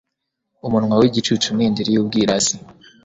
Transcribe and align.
umunwa 0.65 0.95
w'igicucu 1.01 1.47
ni 1.55 1.63
indiri 1.67 1.89
y'ubwirasi 1.95 2.55